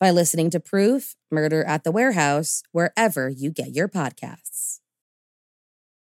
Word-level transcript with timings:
by 0.00 0.10
listening 0.10 0.50
to 0.50 0.60
Proof 0.60 1.14
Murder 1.30 1.64
at 1.64 1.84
the 1.84 1.92
Warehouse 1.92 2.62
wherever 2.72 3.28
you 3.28 3.50
get 3.50 3.74
your 3.74 3.88
podcasts. 3.88 4.80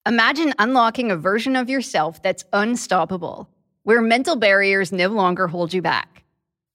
Imagine 0.08 0.54
unlocking 0.58 1.12
a 1.12 1.18
version 1.18 1.56
of 1.56 1.70
yourself 1.70 2.24
that's 2.24 2.46
unstoppable, 2.54 3.50
where 3.84 4.02
mental 4.02 4.36
barriers 4.36 4.92
no 4.92 5.08
longer 5.08 5.48
hold 5.48 5.74
you 5.74 5.82
back. 5.82 6.24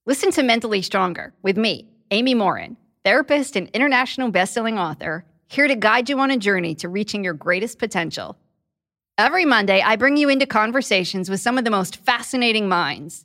Listen 0.06 0.30
to 0.32 0.42
Mentally 0.42 0.82
Stronger 0.82 1.32
with 1.42 1.56
me, 1.56 1.88
Amy 2.10 2.34
Morin, 2.34 2.76
therapist 3.04 3.56
and 3.56 3.68
international 3.70 4.30
bestselling 4.30 4.78
author, 4.78 5.24
here 5.48 5.66
to 5.66 5.74
guide 5.74 6.08
you 6.08 6.18
on 6.20 6.30
a 6.30 6.36
journey 6.36 6.74
to 6.76 6.88
reaching 6.88 7.24
your 7.24 7.34
greatest 7.34 7.78
potential. 7.78 8.36
Every 9.16 9.44
Monday, 9.44 9.80
I 9.80 9.96
bring 9.96 10.16
you 10.16 10.28
into 10.28 10.46
conversations 10.46 11.30
with 11.30 11.40
some 11.40 11.56
of 11.56 11.64
the 11.64 11.70
most 11.70 11.96
fascinating 11.96 12.68
minds 12.68 13.24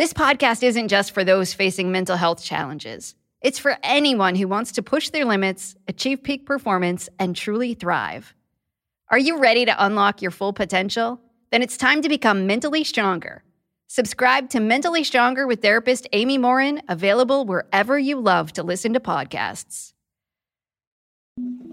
This 0.00 0.14
podcast 0.14 0.62
isn't 0.62 0.88
just 0.88 1.12
for 1.12 1.24
those 1.24 1.52
facing 1.52 1.92
mental 1.92 2.16
health 2.16 2.42
challenges, 2.42 3.14
it's 3.42 3.58
for 3.58 3.76
anyone 3.82 4.34
who 4.34 4.48
wants 4.48 4.72
to 4.72 4.82
push 4.82 5.10
their 5.10 5.26
limits, 5.26 5.76
achieve 5.88 6.22
peak 6.22 6.46
performance, 6.46 7.10
and 7.18 7.36
truly 7.36 7.74
thrive. 7.74 8.34
Are 9.10 9.18
you 9.18 9.38
ready 9.38 9.66
to 9.66 9.84
unlock 9.84 10.22
your 10.22 10.30
full 10.30 10.54
potential? 10.54 11.20
Then 11.50 11.60
it's 11.60 11.76
time 11.76 12.00
to 12.00 12.08
become 12.08 12.46
mentally 12.46 12.82
stronger. 12.82 13.42
Subscribe 13.88 14.48
to 14.48 14.60
Mentally 14.60 15.04
Stronger 15.04 15.46
with 15.46 15.60
therapist 15.60 16.08
Amy 16.14 16.38
Morin, 16.38 16.80
available 16.88 17.44
wherever 17.44 17.98
you 17.98 18.18
love 18.18 18.54
to 18.54 18.62
listen 18.62 18.94
to 18.94 19.00
podcasts. 19.00 19.92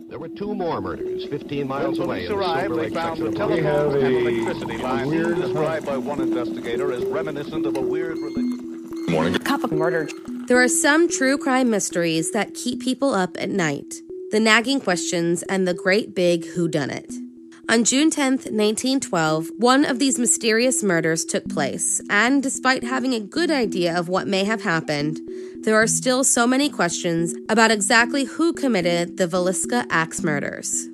There 0.09 0.19
were 0.19 0.29
two 0.29 0.55
more 0.55 0.81
murders 0.81 1.25
15 1.25 1.67
miles 1.67 1.99
when 1.99 2.07
away. 2.07 2.27
police 2.27 2.29
in 2.29 2.37
arrived, 2.37 2.67
Silver 2.67 2.81
they 2.81 2.89
found 2.89 3.19
the 3.19 3.31
telephone 3.31 4.03
and 4.03 4.15
electricity 4.15 4.77
lines 4.77 5.41
described 5.41 5.85
by 5.85 5.97
one 5.97 6.21
investigator 6.21 6.91
as 6.91 7.03
reminiscent 7.05 7.65
of 7.65 7.77
a 7.77 7.81
weird 7.81 8.17
religion. 8.17 9.39
Couple 9.39 9.73
murdered. 9.73 10.11
There 10.47 10.61
are 10.61 10.67
some 10.67 11.07
true 11.09 11.37
crime 11.37 11.69
mysteries 11.69 12.31
that 12.31 12.53
keep 12.53 12.81
people 12.81 13.13
up 13.13 13.37
at 13.39 13.49
night 13.49 13.93
the 14.31 14.39
nagging 14.41 14.81
questions 14.81 15.41
and 15.43 15.65
the 15.65 15.73
great 15.73 16.13
big 16.13 16.45
who 16.47 16.67
done 16.67 16.89
whodunit. 16.89 17.26
On 17.69 17.83
June 17.83 18.09
10th, 18.09 18.49
1912, 18.49 19.49
one 19.57 19.83
of 19.83 19.99
these 19.99 20.17
mysterious 20.17 20.81
murders 20.81 21.25
took 21.25 21.49
place, 21.49 22.01
and 22.09 22.41
despite 22.41 22.81
having 22.81 23.13
a 23.13 23.19
good 23.19 23.51
idea 23.51 23.93
of 23.93 24.07
what 24.07 24.25
may 24.25 24.45
have 24.45 24.61
happened, 24.61 25.19
there 25.63 25.75
are 25.75 25.85
still 25.85 26.23
so 26.23 26.47
many 26.47 26.69
questions 26.69 27.35
about 27.49 27.69
exactly 27.69 28.23
who 28.23 28.53
committed 28.53 29.17
the 29.17 29.27
Villisca 29.27 29.85
Axe 29.89 30.23
murders. 30.23 30.87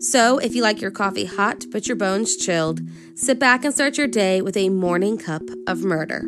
So, 0.00 0.36
if 0.36 0.54
you 0.54 0.62
like 0.62 0.82
your 0.82 0.90
coffee 0.90 1.24
hot 1.24 1.64
but 1.72 1.88
your 1.88 1.96
bones 1.96 2.36
chilled, 2.36 2.82
sit 3.14 3.38
back 3.38 3.64
and 3.64 3.72
start 3.72 3.96
your 3.96 4.06
day 4.06 4.42
with 4.42 4.58
a 4.58 4.68
morning 4.68 5.16
cup 5.16 5.42
of 5.66 5.82
murder. 5.82 6.24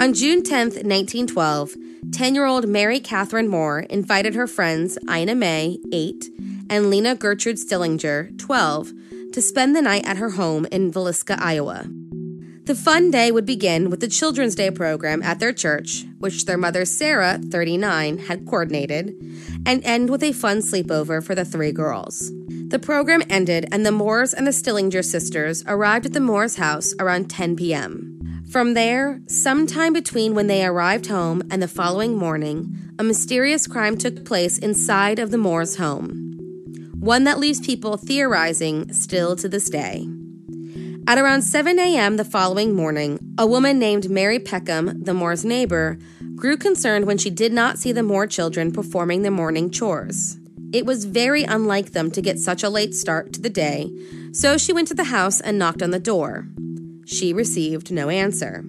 On 0.00 0.12
June 0.12 0.42
10th, 0.42 0.82
1912, 0.82 1.76
10 2.12 2.34
year 2.34 2.44
old 2.44 2.68
Mary 2.68 3.00
Catherine 3.00 3.48
Moore 3.48 3.80
invited 3.80 4.34
her 4.34 4.46
friends 4.46 4.98
Ina 5.10 5.34
May, 5.34 5.78
8, 5.92 6.28
and 6.68 6.90
Lena 6.90 7.14
Gertrude 7.14 7.58
Stillinger, 7.58 8.36
12, 8.38 8.92
to 9.32 9.40
spend 9.40 9.74
the 9.74 9.80
night 9.80 10.04
at 10.06 10.18
her 10.18 10.30
home 10.30 10.66
in 10.66 10.92
Villisca, 10.92 11.38
Iowa. 11.40 11.86
The 12.64 12.74
fun 12.74 13.10
day 13.10 13.32
would 13.32 13.46
begin 13.46 13.88
with 13.88 14.00
the 14.00 14.08
Children's 14.08 14.54
Day 14.54 14.70
program 14.70 15.22
at 15.22 15.40
their 15.40 15.54
church, 15.54 16.04
which 16.18 16.44
their 16.44 16.58
mother 16.58 16.84
Sarah, 16.84 17.38
39, 17.38 18.18
had 18.18 18.46
coordinated, 18.46 19.16
and 19.64 19.82
end 19.82 20.10
with 20.10 20.22
a 20.22 20.32
fun 20.32 20.58
sleepover 20.58 21.24
for 21.24 21.34
the 21.34 21.46
three 21.46 21.72
girls. 21.72 22.30
The 22.68 22.78
program 22.78 23.22
ended, 23.30 23.68
and 23.72 23.86
the 23.86 23.90
Moores 23.90 24.34
and 24.34 24.46
the 24.46 24.52
Stillinger 24.52 25.02
sisters 25.02 25.64
arrived 25.66 26.06
at 26.06 26.12
the 26.12 26.20
Moores 26.20 26.56
house 26.56 26.94
around 27.00 27.30
10 27.30 27.56
p.m. 27.56 28.11
From 28.52 28.74
there, 28.74 29.22
sometime 29.28 29.94
between 29.94 30.34
when 30.34 30.46
they 30.46 30.62
arrived 30.62 31.06
home 31.06 31.42
and 31.50 31.62
the 31.62 31.66
following 31.66 32.18
morning, 32.18 32.92
a 32.98 33.02
mysterious 33.02 33.66
crime 33.66 33.96
took 33.96 34.26
place 34.26 34.58
inside 34.58 35.18
of 35.18 35.30
the 35.30 35.38
Moores 35.38 35.76
home. 35.76 36.36
One 37.00 37.24
that 37.24 37.38
leaves 37.38 37.60
people 37.60 37.96
theorizing 37.96 38.92
still 38.92 39.36
to 39.36 39.48
this 39.48 39.70
day. 39.70 40.06
At 41.06 41.16
around 41.16 41.42
7 41.42 41.78
a.m. 41.78 42.18
the 42.18 42.26
following 42.26 42.74
morning, 42.74 43.18
a 43.38 43.46
woman 43.46 43.78
named 43.78 44.10
Mary 44.10 44.38
Peckham, 44.38 45.02
the 45.02 45.14
Moore's 45.14 45.46
neighbor, 45.46 45.98
grew 46.34 46.58
concerned 46.58 47.06
when 47.06 47.16
she 47.16 47.30
did 47.30 47.54
not 47.54 47.78
see 47.78 47.90
the 47.90 48.02
Moore 48.02 48.26
children 48.26 48.70
performing 48.70 49.22
their 49.22 49.32
morning 49.32 49.70
chores. 49.70 50.36
It 50.74 50.84
was 50.84 51.06
very 51.06 51.44
unlike 51.44 51.92
them 51.92 52.10
to 52.10 52.20
get 52.20 52.38
such 52.38 52.62
a 52.62 52.68
late 52.68 52.94
start 52.94 53.32
to 53.32 53.40
the 53.40 53.48
day, 53.48 53.90
so 54.32 54.58
she 54.58 54.74
went 54.74 54.88
to 54.88 54.94
the 54.94 55.04
house 55.04 55.40
and 55.40 55.58
knocked 55.58 55.82
on 55.82 55.90
the 55.90 55.98
door. 55.98 56.48
She 57.12 57.32
received 57.32 57.92
no 57.92 58.08
answer. 58.08 58.64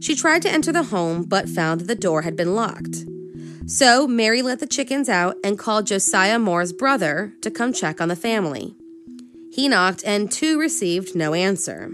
She 0.00 0.16
tried 0.16 0.42
to 0.42 0.50
enter 0.50 0.72
the 0.72 0.82
home 0.84 1.22
but 1.22 1.48
found 1.48 1.80
that 1.80 1.86
the 1.86 1.94
door 1.94 2.22
had 2.22 2.34
been 2.34 2.56
locked. 2.56 3.04
So 3.66 4.08
Mary 4.08 4.42
let 4.42 4.58
the 4.58 4.66
chickens 4.66 5.08
out 5.08 5.36
and 5.44 5.58
called 5.58 5.86
Josiah 5.86 6.40
Moore's 6.40 6.72
brother 6.72 7.32
to 7.40 7.50
come 7.50 7.72
check 7.72 8.00
on 8.00 8.08
the 8.08 8.16
family. 8.16 8.74
He 9.52 9.68
knocked 9.68 10.02
and 10.04 10.30
too 10.30 10.58
received 10.58 11.14
no 11.14 11.34
answer. 11.34 11.92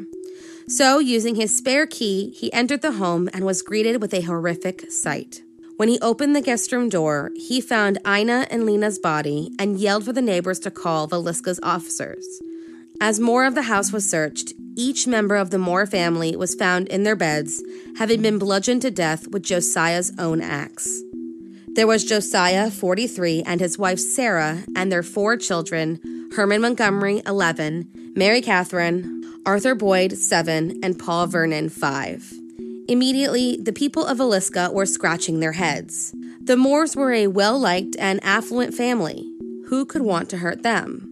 So, 0.69 0.99
using 0.99 1.35
his 1.35 1.57
spare 1.57 1.87
key, 1.87 2.31
he 2.31 2.53
entered 2.53 2.83
the 2.83 2.93
home 2.93 3.29
and 3.33 3.45
was 3.47 3.63
greeted 3.63 4.03
with 4.03 4.13
a 4.13 4.21
horrific 4.21 4.91
sight. 4.93 5.41
When 5.77 5.89
he 5.89 5.99
opened 6.01 6.37
the 6.37 6.43
guest 6.43 6.73
room 6.73 6.89
door, 6.91 7.31
he 7.37 7.61
found 7.61 7.99
Ina 8.07 8.49
and 8.51 8.67
Lena's 8.67 8.99
body 8.99 9.51
and 9.59 9.79
yelled 9.79 10.05
for 10.05 10.13
the 10.13 10.21
neighbors 10.21 10.59
to 10.61 10.71
call 10.71 11.09
Villisca's 11.09 11.59
officers. 11.63 12.27
As 13.01 13.19
more 13.19 13.47
of 13.47 13.55
the 13.55 13.63
house 13.63 13.93
was 13.93 14.09
searched, 14.09 14.53
each 14.79 15.09
member 15.09 15.35
of 15.35 15.51
the 15.51 15.59
Moore 15.59 15.87
family 15.87 16.37
was 16.37 16.55
found 16.55 16.89
in 16.89 17.03
their 17.03 17.17
beds, 17.17 17.63
having 17.99 18.23
been 18.23 18.39
bludgeoned 18.39 18.83
to 18.83 18.91
death 18.91 19.27
with 19.29 19.43
Josiah's 19.43 20.13
own 20.19 20.41
axe. 20.41 21.03
There 21.75 21.87
was 21.87 22.05
Josiah, 22.05 22.71
43, 22.71 23.43
and 23.45 23.61
his 23.61 23.77
wife 23.77 23.99
Sarah, 23.99 24.65
and 24.77 24.91
their 24.91 25.03
four 25.03 25.37
children 25.37 26.01
Herman 26.35 26.61
Montgomery, 26.61 27.23
11, 27.27 28.13
Mary 28.15 28.41
Catherine, 28.41 29.41
Arthur 29.45 29.75
Boyd, 29.75 30.13
7, 30.13 30.79
and 30.83 30.99
Paul 30.99 31.27
Vernon, 31.27 31.69
5. 31.69 32.33
Immediately, 32.89 33.59
the 33.63 33.73
people 33.73 34.05
of 34.05 34.19
Villisca 34.19 34.73
were 34.73 34.87
scratching 34.87 35.41
their 35.41 35.53
heads. 35.53 36.15
The 36.41 36.57
Moores 36.57 36.95
were 36.95 37.13
a 37.13 37.27
well 37.27 37.59
liked 37.59 37.97
and 37.99 38.21
affluent 38.23 38.75
family. 38.75 39.31
Who 39.69 39.85
could 39.85 40.03
want 40.03 40.31
to 40.31 40.39
hurt 40.39 40.63
them? 40.63 41.08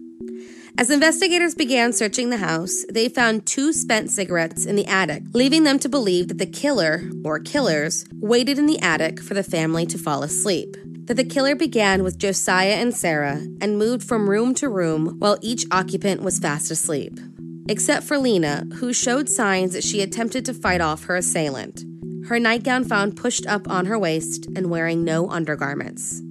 As 0.79 0.91
investigators 0.91 1.55
began 1.55 1.91
searching 1.91 2.29
the 2.29 2.37
house, 2.37 2.85
they 2.91 3.09
found 3.09 3.47
two 3.47 3.73
spent 3.73 4.11
cigarettes 4.11 4.65
in 4.65 4.75
the 4.75 4.85
attic, 4.85 5.23
leaving 5.33 5.63
them 5.63 5.79
to 5.79 5.89
believe 5.89 6.27
that 6.27 6.37
the 6.37 6.45
killer, 6.45 7.09
or 7.25 7.39
killers, 7.39 8.05
waited 8.13 8.59
in 8.59 8.67
the 8.67 8.79
attic 8.79 9.19
for 9.19 9.33
the 9.33 9.43
family 9.43 9.87
to 9.87 9.97
fall 9.97 10.21
asleep. 10.21 10.75
That 11.05 11.15
the 11.15 11.23
killer 11.23 11.55
began 11.55 12.03
with 12.03 12.19
Josiah 12.19 12.75
and 12.75 12.93
Sarah 12.93 13.41
and 13.59 13.79
moved 13.79 14.03
from 14.03 14.29
room 14.29 14.53
to 14.55 14.69
room 14.69 15.15
while 15.17 15.39
each 15.41 15.65
occupant 15.71 16.21
was 16.21 16.37
fast 16.37 16.69
asleep. 16.69 17.19
Except 17.67 18.05
for 18.05 18.17
Lena, 18.17 18.65
who 18.75 18.93
showed 18.93 19.29
signs 19.29 19.73
that 19.73 19.83
she 19.83 20.01
attempted 20.01 20.45
to 20.45 20.53
fight 20.53 20.81
off 20.81 21.05
her 21.05 21.15
assailant 21.15 21.83
her 22.27 22.39
nightgown 22.39 22.83
found 22.83 23.15
pushed 23.15 23.47
up 23.47 23.69
on 23.69 23.85
her 23.85 23.97
waist 23.97 24.47
and 24.55 24.69
wearing 24.69 25.03
no 25.03 25.29
undergarments. 25.29 26.21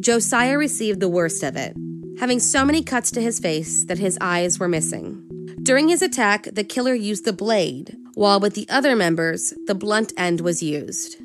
Josiah 0.00 0.58
received 0.58 0.98
the 0.98 1.08
worst 1.08 1.44
of 1.44 1.56
it, 1.56 1.76
having 2.18 2.40
so 2.40 2.64
many 2.64 2.82
cuts 2.82 3.10
to 3.12 3.20
his 3.20 3.38
face 3.38 3.84
that 3.86 3.98
his 3.98 4.18
eyes 4.20 4.58
were 4.58 4.68
missing. 4.68 5.22
During 5.62 5.88
his 5.88 6.02
attack, 6.02 6.48
the 6.52 6.64
killer 6.64 6.94
used 6.94 7.24
the 7.24 7.32
blade, 7.32 7.96
while 8.14 8.40
with 8.40 8.54
the 8.54 8.68
other 8.68 8.94
members, 8.94 9.52
the 9.66 9.74
blunt 9.74 10.12
end 10.16 10.40
was 10.40 10.62
used. 10.62 11.16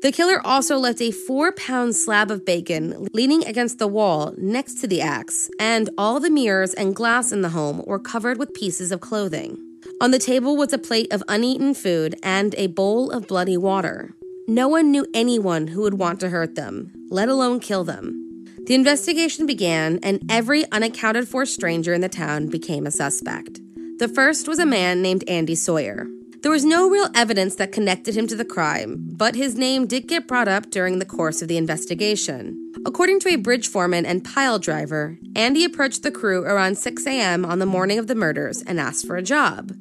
The 0.00 0.12
killer 0.12 0.40
also 0.46 0.78
left 0.78 1.02
a 1.02 1.10
four 1.10 1.52
pound 1.52 1.96
slab 1.96 2.30
of 2.30 2.44
bacon 2.44 3.08
leaning 3.12 3.44
against 3.44 3.78
the 3.78 3.88
wall 3.88 4.32
next 4.38 4.80
to 4.80 4.86
the 4.86 5.00
axe, 5.00 5.50
and 5.58 5.90
all 5.98 6.20
the 6.20 6.30
mirrors 6.30 6.72
and 6.72 6.94
glass 6.94 7.32
in 7.32 7.42
the 7.42 7.48
home 7.48 7.82
were 7.86 7.98
covered 7.98 8.38
with 8.38 8.54
pieces 8.54 8.92
of 8.92 9.00
clothing. 9.00 9.58
On 10.00 10.12
the 10.12 10.18
table 10.18 10.56
was 10.56 10.72
a 10.72 10.78
plate 10.78 11.12
of 11.12 11.24
uneaten 11.28 11.74
food 11.74 12.16
and 12.22 12.54
a 12.56 12.68
bowl 12.68 13.10
of 13.10 13.26
bloody 13.26 13.56
water. 13.56 14.14
No 14.46 14.68
one 14.68 14.90
knew 14.90 15.04
anyone 15.12 15.66
who 15.66 15.82
would 15.82 15.98
want 15.98 16.20
to 16.20 16.30
hurt 16.30 16.54
them, 16.54 16.92
let 17.10 17.28
alone 17.28 17.58
kill 17.58 17.84
them. 17.84 18.27
The 18.68 18.74
investigation 18.74 19.46
began, 19.46 19.98
and 20.02 20.30
every 20.30 20.70
unaccounted 20.70 21.26
for 21.26 21.46
stranger 21.46 21.94
in 21.94 22.02
the 22.02 22.08
town 22.10 22.48
became 22.48 22.86
a 22.86 22.90
suspect. 22.90 23.60
The 23.96 24.08
first 24.14 24.46
was 24.46 24.58
a 24.58 24.66
man 24.66 25.00
named 25.00 25.24
Andy 25.26 25.54
Sawyer. 25.54 26.06
There 26.42 26.50
was 26.50 26.66
no 26.66 26.90
real 26.90 27.08
evidence 27.14 27.54
that 27.54 27.72
connected 27.72 28.14
him 28.14 28.26
to 28.26 28.36
the 28.36 28.44
crime, 28.44 28.96
but 29.16 29.34
his 29.34 29.54
name 29.54 29.86
did 29.86 30.06
get 30.06 30.28
brought 30.28 30.48
up 30.48 30.70
during 30.70 30.98
the 30.98 31.06
course 31.06 31.40
of 31.40 31.48
the 31.48 31.56
investigation. 31.56 32.74
According 32.84 33.20
to 33.20 33.30
a 33.30 33.36
bridge 33.36 33.68
foreman 33.68 34.04
and 34.04 34.22
pile 34.22 34.58
driver, 34.58 35.18
Andy 35.34 35.64
approached 35.64 36.02
the 36.02 36.10
crew 36.10 36.42
around 36.42 36.76
6 36.76 37.06
a.m. 37.06 37.46
on 37.46 37.60
the 37.60 37.64
morning 37.64 37.98
of 37.98 38.06
the 38.06 38.14
murders 38.14 38.60
and 38.66 38.78
asked 38.78 39.06
for 39.06 39.16
a 39.16 39.22
job. 39.22 39.74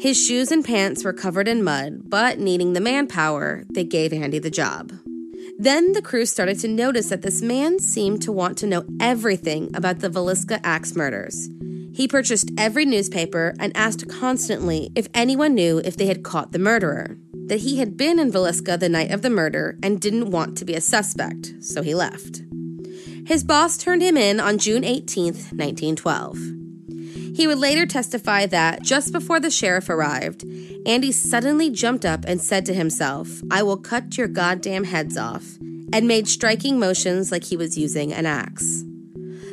His 0.00 0.18
shoes 0.18 0.50
and 0.50 0.64
pants 0.64 1.04
were 1.04 1.12
covered 1.12 1.48
in 1.48 1.62
mud, 1.62 2.08
but 2.08 2.38
needing 2.38 2.72
the 2.72 2.80
manpower, 2.80 3.64
they 3.68 3.84
gave 3.84 4.14
Andy 4.14 4.38
the 4.38 4.50
job. 4.50 4.94
Then 5.58 5.92
the 5.92 6.02
crew 6.02 6.26
started 6.26 6.58
to 6.60 6.68
notice 6.68 7.08
that 7.08 7.22
this 7.22 7.40
man 7.40 7.78
seemed 7.78 8.22
to 8.22 8.32
want 8.32 8.58
to 8.58 8.66
know 8.66 8.84
everything 9.00 9.74
about 9.74 10.00
the 10.00 10.10
Villisca 10.10 10.60
Axe 10.62 10.94
murders. 10.94 11.48
He 11.94 12.06
purchased 12.06 12.50
every 12.58 12.84
newspaper 12.84 13.54
and 13.58 13.74
asked 13.74 14.06
constantly 14.06 14.90
if 14.94 15.08
anyone 15.14 15.54
knew 15.54 15.80
if 15.82 15.96
they 15.96 16.06
had 16.06 16.22
caught 16.22 16.52
the 16.52 16.58
murderer. 16.58 17.16
That 17.46 17.60
he 17.60 17.78
had 17.78 17.96
been 17.96 18.18
in 18.18 18.30
Villisca 18.30 18.78
the 18.78 18.90
night 18.90 19.10
of 19.10 19.22
the 19.22 19.30
murder 19.30 19.78
and 19.82 20.00
didn't 20.00 20.30
want 20.30 20.58
to 20.58 20.66
be 20.66 20.74
a 20.74 20.80
suspect, 20.80 21.54
so 21.60 21.82
he 21.82 21.94
left. 21.94 22.42
His 23.26 23.42
boss 23.42 23.78
turned 23.78 24.02
him 24.02 24.16
in 24.18 24.40
on 24.40 24.58
June 24.58 24.84
18, 24.84 25.24
1912. 25.24 26.55
He 27.36 27.46
would 27.46 27.58
later 27.58 27.84
testify 27.84 28.46
that 28.46 28.80
just 28.82 29.12
before 29.12 29.40
the 29.40 29.50
sheriff 29.50 29.90
arrived, 29.90 30.42
Andy 30.86 31.12
suddenly 31.12 31.68
jumped 31.68 32.06
up 32.06 32.24
and 32.26 32.40
said 32.40 32.64
to 32.64 32.72
himself, 32.72 33.28
I 33.50 33.62
will 33.62 33.76
cut 33.76 34.16
your 34.16 34.26
goddamn 34.26 34.84
heads 34.84 35.18
off, 35.18 35.58
and 35.92 36.08
made 36.08 36.28
striking 36.28 36.78
motions 36.78 37.30
like 37.30 37.44
he 37.44 37.54
was 37.58 37.76
using 37.76 38.10
an 38.10 38.24
axe. 38.24 38.84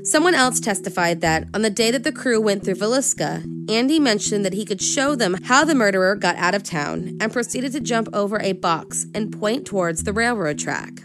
Someone 0.06 0.33
else 0.33 0.62
testified 0.62 1.19
that 1.19 1.50
on 1.53 1.62
the 1.62 1.69
day 1.69 1.91
that 1.91 2.06
the 2.06 2.13
crew 2.13 2.39
went 2.39 2.63
through 2.63 2.75
Villisca, 2.75 3.44
Andy 3.69 4.00
mentioned 4.00 4.45
that 4.45 4.53
he 4.53 4.63
could 4.63 4.81
show 4.81 5.13
them 5.13 5.35
how 5.44 5.65
the 5.65 5.75
murderer 5.75 6.15
got 6.15 6.38
out 6.38 6.56
of 6.56 6.63
town 6.63 7.18
and 7.19 7.33
proceeded 7.33 7.74
to 7.74 7.81
jump 7.81 8.07
over 8.13 8.39
a 8.39 8.53
box 8.53 9.07
and 9.13 9.38
point 9.38 9.65
towards 9.65 10.03
the 10.03 10.13
railroad 10.13 10.57
track. 10.57 11.03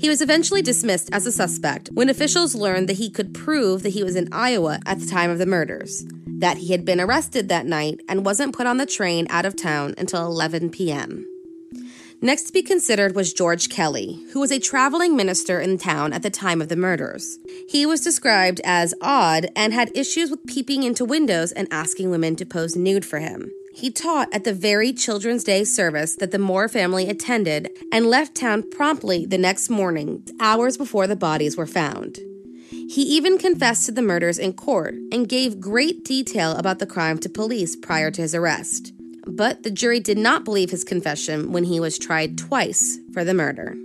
He 0.00 0.08
was 0.08 0.22
eventually 0.22 0.62
dismissed 0.62 1.10
as 1.12 1.26
a 1.26 1.32
suspect 1.32 1.90
when 1.92 2.08
officials 2.08 2.54
learned 2.54 2.88
that 2.88 2.96
he 2.96 3.10
could 3.10 3.34
prove 3.34 3.82
that 3.82 3.90
he 3.90 4.02
was 4.02 4.16
in 4.16 4.32
Iowa 4.32 4.80
at 4.86 4.98
the 4.98 5.04
time 5.04 5.28
of 5.28 5.36
the 5.36 5.44
murders, 5.44 6.06
that 6.26 6.56
he 6.56 6.72
had 6.72 6.86
been 6.86 7.02
arrested 7.02 7.50
that 7.50 7.66
night 7.66 8.00
and 8.08 8.24
wasn't 8.24 8.56
put 8.56 8.66
on 8.66 8.78
the 8.78 8.86
train 8.86 9.26
out 9.28 9.44
of 9.44 9.56
town 9.56 9.94
until 9.98 10.24
11 10.24 10.70
p.m. 10.70 11.26
Next 12.22 12.44
to 12.44 12.52
be 12.54 12.62
considered 12.62 13.14
was 13.14 13.34
George 13.34 13.68
Kelly, 13.68 14.24
who 14.32 14.40
was 14.40 14.50
a 14.50 14.58
traveling 14.58 15.16
minister 15.16 15.60
in 15.60 15.76
town 15.76 16.14
at 16.14 16.22
the 16.22 16.30
time 16.30 16.62
of 16.62 16.70
the 16.70 16.76
murders. 16.76 17.38
He 17.68 17.84
was 17.84 18.00
described 18.00 18.62
as 18.64 18.94
odd 19.02 19.48
and 19.54 19.74
had 19.74 19.94
issues 19.94 20.30
with 20.30 20.46
peeping 20.46 20.82
into 20.82 21.04
windows 21.04 21.52
and 21.52 21.68
asking 21.70 22.08
women 22.08 22.36
to 22.36 22.46
pose 22.46 22.74
nude 22.74 23.04
for 23.04 23.18
him. 23.18 23.50
He 23.80 23.90
taught 23.90 24.28
at 24.30 24.44
the 24.44 24.52
very 24.52 24.92
Children's 24.92 25.42
Day 25.42 25.64
service 25.64 26.14
that 26.16 26.32
the 26.32 26.38
Moore 26.38 26.68
family 26.68 27.08
attended 27.08 27.70
and 27.90 28.10
left 28.10 28.34
town 28.34 28.62
promptly 28.70 29.24
the 29.24 29.38
next 29.38 29.70
morning, 29.70 30.22
hours 30.38 30.76
before 30.76 31.06
the 31.06 31.16
bodies 31.16 31.56
were 31.56 31.66
found. 31.66 32.18
He 32.68 33.00
even 33.02 33.38
confessed 33.38 33.86
to 33.86 33.92
the 33.92 34.02
murders 34.02 34.38
in 34.38 34.52
court 34.52 34.96
and 35.10 35.26
gave 35.26 35.60
great 35.60 36.04
detail 36.04 36.52
about 36.56 36.78
the 36.78 36.86
crime 36.86 37.16
to 37.20 37.30
police 37.30 37.74
prior 37.74 38.10
to 38.10 38.20
his 38.20 38.34
arrest. 38.34 38.92
But 39.26 39.62
the 39.62 39.70
jury 39.70 39.98
did 39.98 40.18
not 40.18 40.44
believe 40.44 40.70
his 40.70 40.84
confession 40.84 41.50
when 41.50 41.64
he 41.64 41.80
was 41.80 41.98
tried 41.98 42.36
twice 42.36 42.98
for 43.14 43.24
the 43.24 43.32
murder. 43.32 43.76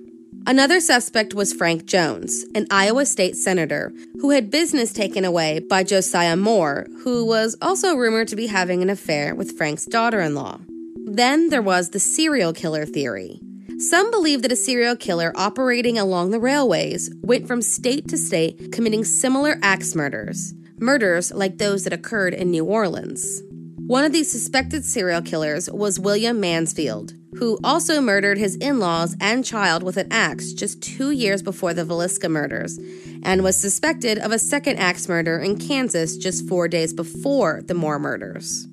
Another 0.48 0.80
suspect 0.80 1.34
was 1.34 1.54
Frank 1.54 1.86
Jones, 1.86 2.46
an 2.54 2.68
Iowa 2.70 3.08
state 3.08 3.36
senator 3.36 3.92
who 4.22 4.30
had 4.30 4.52
business 4.52 4.94
taken 4.94 5.26
away 5.26 5.58
by 5.58 5.84
Josiah 5.84 6.36
Moore, 6.36 6.86
who 7.04 7.26
was 7.26 7.58
also 7.64 7.96
rumored 7.96 8.28
to 8.28 8.36
be 8.36 8.46
having 8.46 8.84
an 8.84 8.90
affair 8.92 9.34
with 9.34 9.58
Frank's 9.58 9.86
daughter 9.86 10.22
in 10.22 10.36
law. 10.36 10.60
Then 11.08 11.50
there 11.50 11.64
was 11.64 11.90
the 11.90 12.00
serial 12.00 12.54
killer 12.54 12.86
theory. 12.86 13.40
Some 13.80 14.12
believe 14.12 14.44
that 14.44 14.52
a 14.52 14.56
serial 14.56 14.96
killer 14.96 15.34
operating 15.36 15.98
along 15.98 16.30
the 16.30 16.40
railways 16.40 17.12
went 17.24 17.48
from 17.48 17.64
state 17.64 18.08
to 18.10 18.18
state 18.18 18.72
committing 18.72 19.04
similar 19.04 19.58
axe 19.64 19.96
murders, 19.96 20.54
murders 20.78 21.32
like 21.34 21.58
those 21.58 21.86
that 21.86 21.94
occurred 21.94 22.36
in 22.36 22.52
New 22.52 22.66
Orleans. 22.66 23.42
One 23.88 24.04
of 24.04 24.12
these 24.12 24.32
suspected 24.32 24.86
serial 24.86 25.24
killers 25.24 25.72
was 25.72 26.00
William 26.00 26.40
Mansfield, 26.40 27.14
who 27.38 27.60
also 27.64 28.02
murdered 28.02 28.38
his 28.38 28.56
in 28.56 28.80
laws 28.80 29.16
and 29.20 29.44
child 29.44 29.84
with 29.84 29.98
an 29.98 30.08
axe 30.12 30.54
just 30.54 30.82
two 30.82 31.12
years 31.12 31.42
before 31.42 31.74
the 31.74 31.84
Villisca 31.84 32.30
murders, 32.30 32.80
and 33.24 33.44
was 33.44 33.58
suspected 33.58 34.18
of 34.18 34.32
a 34.32 34.40
second 34.40 34.78
axe 34.78 35.10
murder 35.10 35.40
in 35.40 35.58
Kansas 35.58 36.18
just 36.18 36.48
four 36.48 36.68
days 36.68 36.94
before 36.94 37.62
the 37.66 37.74
Moore 37.74 38.00
murders. 38.00 38.68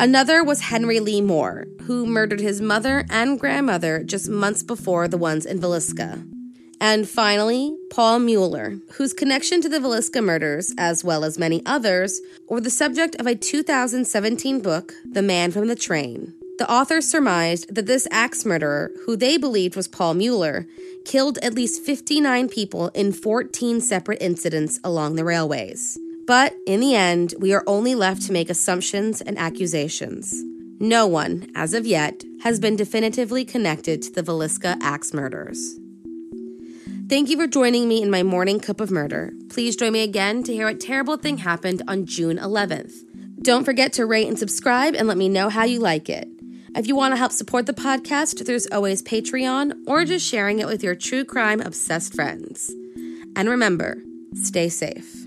Another 0.00 0.44
was 0.44 0.60
Henry 0.60 1.00
Lee 1.00 1.20
Moore, 1.20 1.66
who 1.82 2.06
murdered 2.06 2.40
his 2.40 2.60
mother 2.60 3.04
and 3.10 3.38
grandmother 3.40 4.04
just 4.04 4.28
months 4.28 4.62
before 4.62 5.08
the 5.08 5.18
ones 5.18 5.44
in 5.44 5.58
Villisca. 5.58 6.24
And 6.80 7.08
finally, 7.08 7.76
Paul 7.90 8.20
Mueller, 8.20 8.78
whose 8.92 9.12
connection 9.12 9.60
to 9.62 9.68
the 9.68 9.80
Villisca 9.80 10.22
murders, 10.22 10.72
as 10.78 11.02
well 11.02 11.24
as 11.24 11.38
many 11.38 11.62
others, 11.66 12.20
were 12.48 12.60
the 12.60 12.70
subject 12.70 13.16
of 13.16 13.26
a 13.26 13.34
2017 13.34 14.60
book, 14.60 14.92
The 15.04 15.22
Man 15.22 15.50
from 15.50 15.66
the 15.66 15.74
Train. 15.74 16.37
The 16.58 16.68
authors 16.68 17.06
surmised 17.06 17.72
that 17.72 17.86
this 17.86 18.08
axe 18.10 18.44
murderer, 18.44 18.90
who 19.06 19.16
they 19.16 19.36
believed 19.36 19.76
was 19.76 19.86
Paul 19.86 20.14
Mueller, 20.14 20.66
killed 21.04 21.38
at 21.38 21.54
least 21.54 21.84
59 21.84 22.48
people 22.48 22.88
in 22.88 23.12
14 23.12 23.80
separate 23.80 24.20
incidents 24.20 24.80
along 24.82 25.14
the 25.14 25.24
railways. 25.24 25.96
But 26.26 26.54
in 26.66 26.80
the 26.80 26.96
end, 26.96 27.34
we 27.38 27.54
are 27.54 27.62
only 27.68 27.94
left 27.94 28.22
to 28.22 28.32
make 28.32 28.50
assumptions 28.50 29.20
and 29.20 29.38
accusations. 29.38 30.34
No 30.80 31.06
one, 31.06 31.50
as 31.54 31.74
of 31.74 31.86
yet, 31.86 32.24
has 32.42 32.58
been 32.58 32.74
definitively 32.74 33.44
connected 33.44 34.02
to 34.02 34.12
the 34.12 34.22
Villisca 34.22 34.76
axe 34.82 35.14
murders. 35.14 35.78
Thank 37.08 37.30
you 37.30 37.38
for 37.38 37.46
joining 37.46 37.88
me 37.88 38.02
in 38.02 38.10
my 38.10 38.24
morning 38.24 38.58
cup 38.58 38.80
of 38.80 38.90
murder. 38.90 39.32
Please 39.48 39.76
join 39.76 39.92
me 39.92 40.02
again 40.02 40.42
to 40.42 40.52
hear 40.52 40.66
what 40.66 40.80
terrible 40.80 41.16
thing 41.16 41.38
happened 41.38 41.82
on 41.86 42.04
June 42.04 42.36
11th. 42.36 42.92
Don't 43.40 43.64
forget 43.64 43.92
to 43.94 44.04
rate 44.04 44.26
and 44.26 44.38
subscribe 44.38 44.94
and 44.94 45.06
let 45.06 45.16
me 45.16 45.28
know 45.28 45.48
how 45.48 45.64
you 45.64 45.78
like 45.78 46.08
it. 46.08 46.28
If 46.76 46.86
you 46.86 46.94
want 46.94 47.12
to 47.12 47.16
help 47.16 47.32
support 47.32 47.66
the 47.66 47.72
podcast, 47.72 48.44
there's 48.44 48.66
always 48.66 49.02
Patreon 49.02 49.84
or 49.86 50.04
just 50.04 50.26
sharing 50.28 50.58
it 50.58 50.66
with 50.66 50.82
your 50.82 50.94
true 50.94 51.24
crime 51.24 51.60
obsessed 51.60 52.14
friends. 52.14 52.70
And 53.36 53.48
remember, 53.48 54.02
stay 54.34 54.68
safe. 54.68 55.26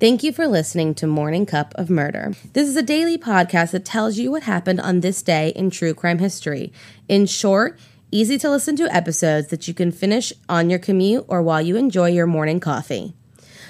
Thank 0.00 0.22
you 0.22 0.32
for 0.32 0.48
listening 0.48 0.94
to 0.96 1.06
Morning 1.06 1.46
Cup 1.46 1.72
of 1.76 1.88
Murder. 1.88 2.32
This 2.52 2.68
is 2.68 2.76
a 2.76 2.82
daily 2.82 3.16
podcast 3.16 3.70
that 3.70 3.84
tells 3.84 4.18
you 4.18 4.30
what 4.30 4.42
happened 4.42 4.80
on 4.80 5.00
this 5.00 5.22
day 5.22 5.50
in 5.50 5.70
true 5.70 5.94
crime 5.94 6.18
history. 6.18 6.72
In 7.08 7.26
short, 7.26 7.78
easy 8.10 8.36
to 8.38 8.50
listen 8.50 8.76
to 8.76 8.94
episodes 8.94 9.48
that 9.48 9.68
you 9.68 9.74
can 9.74 9.92
finish 9.92 10.32
on 10.48 10.68
your 10.68 10.78
commute 10.78 11.24
or 11.28 11.42
while 11.42 11.62
you 11.62 11.76
enjoy 11.76 12.08
your 12.08 12.26
morning 12.26 12.58
coffee. 12.58 13.14